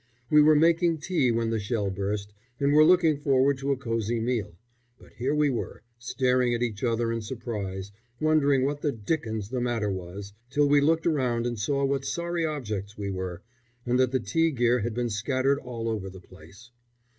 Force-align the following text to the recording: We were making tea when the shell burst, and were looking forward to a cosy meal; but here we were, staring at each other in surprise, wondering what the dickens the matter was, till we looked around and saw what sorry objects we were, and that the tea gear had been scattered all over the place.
We 0.31 0.41
were 0.41 0.55
making 0.55 0.97
tea 0.97 1.31
when 1.31 1.51
the 1.51 1.59
shell 1.59 1.91
burst, 1.91 2.33
and 2.59 2.73
were 2.73 2.83
looking 2.83 3.19
forward 3.19 3.59
to 3.59 3.71
a 3.71 3.77
cosy 3.77 4.19
meal; 4.19 4.57
but 4.97 5.13
here 5.13 5.35
we 5.35 5.51
were, 5.51 5.83
staring 5.99 6.55
at 6.55 6.63
each 6.63 6.83
other 6.83 7.11
in 7.11 7.21
surprise, 7.21 7.91
wondering 8.19 8.63
what 8.65 8.81
the 8.81 8.91
dickens 8.91 9.49
the 9.49 9.61
matter 9.61 9.91
was, 9.91 10.33
till 10.49 10.67
we 10.67 10.81
looked 10.81 11.05
around 11.05 11.45
and 11.45 11.59
saw 11.59 11.85
what 11.85 12.03
sorry 12.03 12.43
objects 12.43 12.97
we 12.97 13.11
were, 13.11 13.43
and 13.85 13.99
that 13.99 14.11
the 14.11 14.19
tea 14.19 14.49
gear 14.49 14.79
had 14.79 14.95
been 14.95 15.11
scattered 15.11 15.59
all 15.59 15.87
over 15.87 16.09
the 16.09 16.19
place. 16.19 16.71